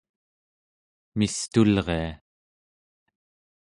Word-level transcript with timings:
mistulria 1.19 2.03